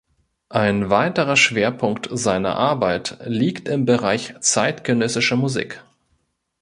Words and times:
Ein 0.49 0.89
weiterer 0.89 1.35
Schwerpunkt 1.35 2.09
seiner 2.11 2.55
Arbeit 2.55 3.19
liegt 3.25 3.67
im 3.69 3.85
Bereich 3.85 4.33
zeitgenössischer 4.39 5.35
Musik. 5.35 5.83